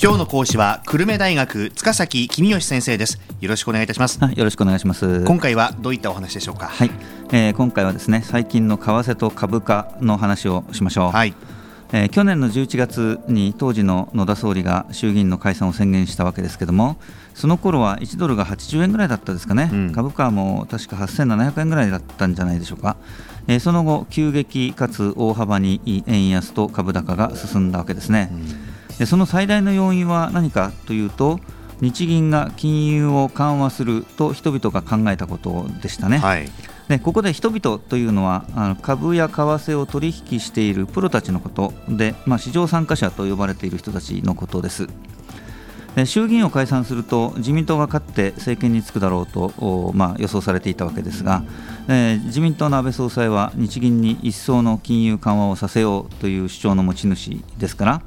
[0.00, 3.18] 今日の講師は久留米大学塚崎公義先生です。
[3.40, 4.20] よろしくお願いいたします。
[4.22, 5.24] よろしくお願いします。
[5.24, 6.68] 今回はどういったお話でしょうか？
[6.68, 6.90] はい、
[7.32, 11.10] えー、今回はですね最近の為替と株価の話をしましょう。
[11.10, 11.34] はい。
[11.90, 16.98] えー、去年の11月に当時の野田総理が衆議院の解散を宣言したわけですけれども
[17.34, 22.98] その頃は1ドルが80円ぐらいだったですかね、うん、株価も確か8700円ぐらいだったんじゃないでしょうか、
[23.46, 28.28] えー、その後、急激かつ大幅に円安と株高が進んだわけですね。
[28.32, 28.67] うん
[28.98, 31.40] でその最大の要因は何かというと
[31.80, 36.18] 日銀が金融を緩和すると人々が考えたことでしたね。
[36.18, 36.50] はい
[36.88, 44.88] でここで人々というのはあの株や為替を取引しているプロたちのことで、まあ、市場参加者と呼ばれている人たちのことです。
[45.94, 51.42] で衆議院を解散すると自民党が勝って政権に就くだろうと、まあ、予想されていたわけですが、
[51.88, 58.02] えー、自民党の安倍総裁は日銀に一層の金融緩和をさせようという主張の持ち主ですから、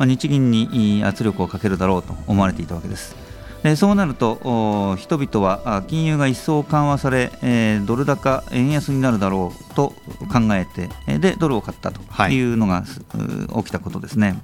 [0.00, 3.14] まあ、日銀に圧力をかけるだろうと思われていたわけです。
[3.62, 9.92] でそうなると人々は金融が一層緩和され、えー、ドル高円安になるだろうと
[10.32, 12.40] 考えてでドルを買ったとい。
[12.40, 14.38] うのが、はい、起きたことですね。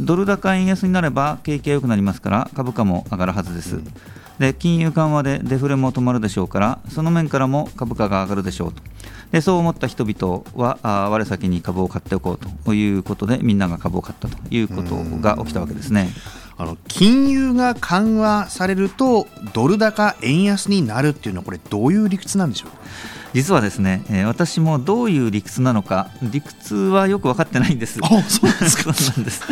[0.00, 3.80] ドル高円安になれば景気が良くなりますから株価も上がるはずです、
[4.38, 8.82] で金融緩和でデフレも止まるでしょうからその面からも株価が上がるでしょうと。
[9.32, 12.74] でそう思った人々はあ我先に株を買っておこうと。
[12.74, 16.10] いうことでみんなが株を買ったということが起きたわけですね。
[16.58, 22.70] あの金融が緩和されるとドル高円安になるっていうのはこれどういう理屈なんでしょう？
[23.34, 27.98] 実はですね、えー、私もどういう理屈なのか理屈はよく分かってないんです。
[28.02, 28.84] あそうですか。
[29.16, 29.42] なんです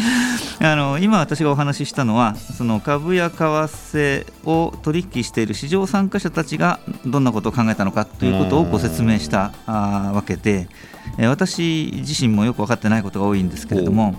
[0.66, 10.68] あの今私がお話ししたのはその株や為替を取引している市場参加者たちがどんなことを考えたのかということをご説明したあわけで、
[11.18, 14.14] え、私自身もよく分かってないことが多いんですけれども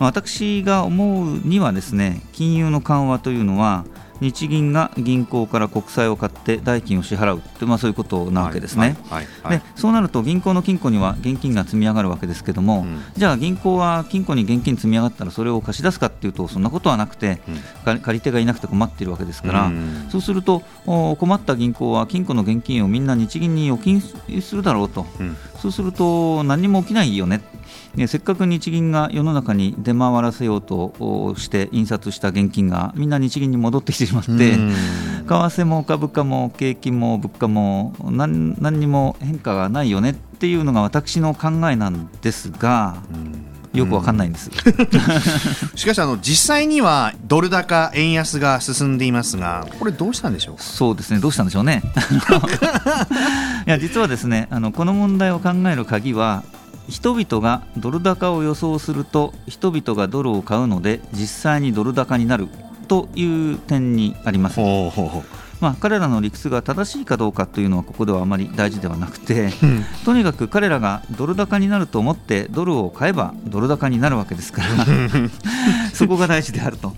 [0.00, 3.84] 私が思うにはですね金融の緩和というのは
[4.20, 7.42] 日銀が銀行から国債を買って代金を支払う。
[7.56, 8.96] って、まあ、そういうことなわけですね、
[9.48, 17.40] でそうなると銀行の金庫には現金が積み上がるわけですけども、うん、じゃあ銀行は金庫に現金積み上がったらそれを貸し出すかっていうとそんなことはなくて、
[17.84, 25.06] うん、借り手がいなくて困っているわけですから、うん、そうすると困った銀行は金庫の現金をみんな日銀に預金するだろうと、
[25.60, 27.40] そうすると何も起きないよね
[28.06, 34.36] せっかく日銀が世の中に出回らせようとして印刷した現金がみんな日銀に戻ってきてしまって為
[35.26, 42.96] 替も株価も景気も物価も何何にも変化がないよねっていうのが私の考えなんですが。
[43.76, 44.50] よくわかんないんです、
[45.76, 51.20] しかしあの実際にはドル高円安が進んでいますがこれどうしたんでしょうそうですね。
[51.20, 51.82] どうしたんでしょうね。
[53.66, 56.42] いや実はですねあのこの問題を考える鍵は
[56.88, 62.48] 人々がドル高を予想すると人々がドルを買うので実際にドル高になる
[62.88, 64.60] という点にあります。
[65.58, 69.48] まあ、彼らの理屈が正しいかどうかというのはここではあまり大事ではなくて、
[70.04, 74.68] とにかく彼らがドル高になると思ってドルを買えばドル高になるわけですから
[75.94, 76.94] そこが大事であると。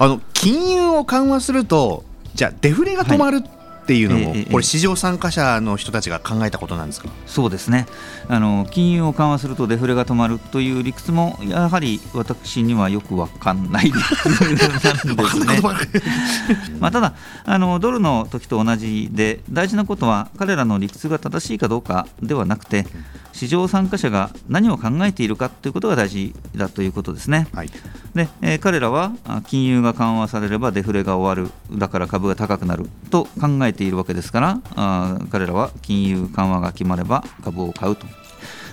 [0.00, 2.04] あの金融を緩和すると
[2.34, 3.57] じゃあデフレが止まる、はい
[3.88, 7.08] っていうのも、これ、市場参加者の人たちが考えたことなんですか？
[7.26, 7.86] そうですね。
[8.28, 15.60] あの、金融を緩和するとデフレが止まるという理屈も、やはり私にはよく分かんない理屈なんですね。
[16.80, 17.14] まあただ
[17.46, 22.84] あの、ドルの時と同じで、大事なことは、彼らの理屈が正しいかどうかではなくて、
[23.32, 27.46] 市場参加者が何を考えているかということが大事だということですね。
[27.54, 27.70] はい、
[28.14, 29.12] でえー、彼らは
[29.46, 38.06] 金融が緩和されればデフレが終わる、だから株が高くなると考えているわけですからあ彼らは金融緩和が決まれば株を買うと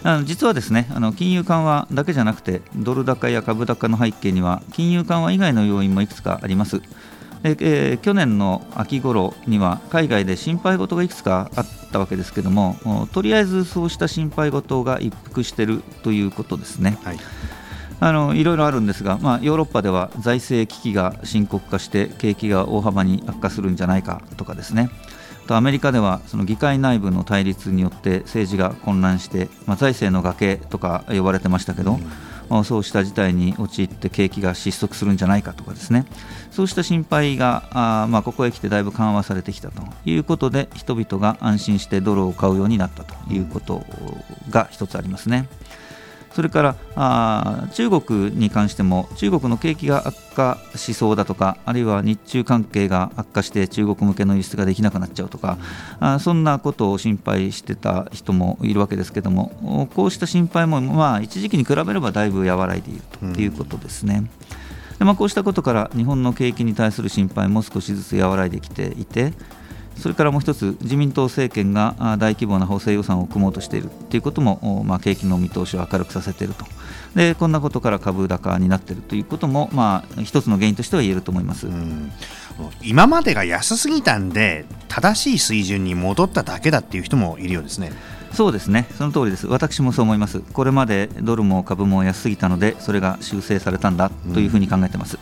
[0.03, 6.81] あの実はですねあの金融緩和だけじゃなくてドル高や株高の背景には金融緩和以外の要因もいくつかあります。
[7.43, 16.97] えー、去年の秋頃には海外で心配事がいくつかあったわけですけどもとりあえずそうした心配事が一服しているということですね。
[17.03, 17.19] はい
[17.99, 24.89] あのいろいろあるんですが、まあ、ヨーロッパでは財政危機が深刻化して景気が大幅に悪化するんじゃないかとかですね。
[25.47, 31.99] とアメリカではその議会内部の対立によって政治が混乱して、まあ、財政の崖とか呼ばれてましたけど、
[32.49, 36.05] うん、そうした事態に陥って景気が失速するんじゃないかとかですね。
[36.51, 43.83] そうした心配があ、まあ、ここへ来てだいぶ緩和されてきたということで人々が安心してドルを買うようになったということ
[44.49, 45.47] が一つありますね。
[46.35, 55.57] それからあ中国に関しても中国の景気が悪化しそうだとかあるいは日中関係が悪化して中国向けの輸出ができなくなっちゃうとか
[56.01, 63.01] あそんなことを心配してた人もいるわけですけどもこうした心配も、まあ、一時期に比べればだいぶ和らいでいる
[63.33, 64.29] ということですね。
[64.99, 69.33] でまあ、こうしたことから日本の景気に対する心配も少しずつ和らいできていて
[69.97, 76.65] それからもう一つ自民党政権が大規模な補正予算を組もうとしているということも、まあ、景気の見通しを明るくさせていると。
[77.15, 81.67] でこんなことから株高になっているということも、まあ、一つの原因としては言えると思います。
[82.81, 87.91] 今までが安すぎたんで正しい水準に戻っただけだっていう人もいるようですね。
[88.31, 95.17] そうですね、その通りです、私もそう思います、これまでドルも株も安すぎたので、それが修正されたんだというふうに考えてます、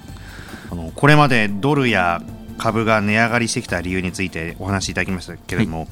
[0.71, 2.23] うん、あのこれまでドルや
[2.63, 5.87] 株が値上がりしてきた理由についてお話しいただきましたけれども、はい、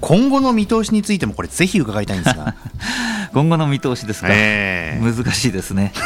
[0.00, 2.54] 今後の見通しについても、これ、ぜひ伺いたいんですが。
[3.34, 5.92] 今後の見通しですか、えー、難しいですね。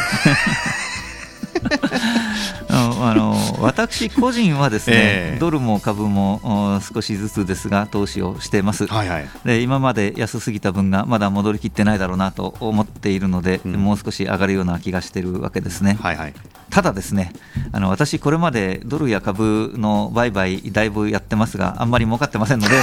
[2.69, 16.35] あの私個人はですね、えー、ドルも株も少しずつですが投資をしています、はいはい、で今まで安すぎた分がまだ戻りきってないだろうなと思っているので、うん、もう少し上がるような気がしているわけですね、はいはい、
[16.71, 17.33] ただですね
[17.73, 22.75] あの私これまでドルや株の売買だいぶやってますがあんまり儲かってませんので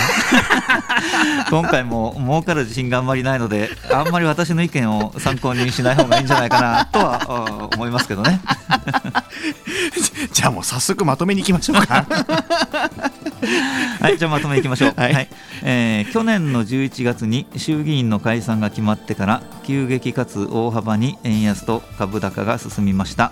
[1.50, 8.42] 今回も儲かる自信があんまりないのであんまり私の意見を参考にしない方がいいんじゃないかなとは思いますけどね。
[10.33, 12.06] じゃあもう早速まとめにいきましょうか。
[14.00, 15.30] はいじゃあまとめいきましょう、はい、はい、
[15.63, 23.31] えー、去年の11月に衆議院の解散が決まってから急激かつ大幅に円安と株高が進みました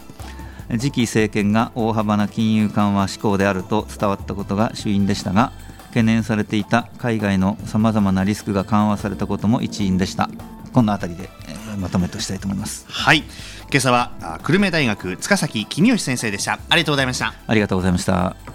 [0.71, 5.51] 次期政権が大幅な金融緩和志向であると伝わったことが主因でしたが
[5.89, 10.29] 懸念されていた海外のさまざまなリスクが緩和されたことも一因でした。
[10.73, 12.85] こんなあたりで、えー、まとめとしたいと思います。
[12.89, 13.23] はい
[13.71, 14.11] 今朝は
[14.43, 16.59] 久留米大学塚崎公義先生でした。
[16.69, 17.33] ありがとうございました。
[17.47, 18.54] ありがとうございました